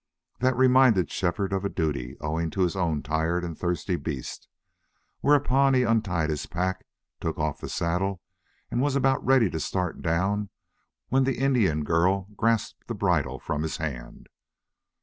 That 0.39 0.57
reminded 0.57 1.11
Shefford 1.11 1.53
of 1.53 1.61
the 1.61 1.69
duty 1.69 2.17
owing 2.21 2.49
to 2.57 2.61
his 2.61 2.75
own 2.75 3.03
tired 3.03 3.43
and 3.43 3.55
thirsty 3.55 3.97
beast. 3.97 4.47
Whereupon 5.19 5.75
he 5.75 5.83
untied 5.83 6.31
his 6.31 6.47
pack, 6.47 6.87
took 7.19 7.37
off 7.37 7.61
the 7.61 7.69
saddle, 7.69 8.19
and 8.71 8.81
was 8.81 8.95
about 8.95 9.23
ready 9.23 9.47
to 9.51 9.59
start 9.59 10.01
down 10.01 10.49
when 11.09 11.23
the 11.23 11.37
Indian 11.37 11.83
girl 11.83 12.25
grasped 12.35 12.87
the 12.87 12.95
bridle 12.95 13.37
from 13.37 13.61
his 13.61 13.77
hand. 13.77 14.27